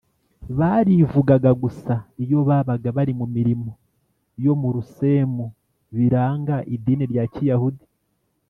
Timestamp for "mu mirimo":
3.19-3.71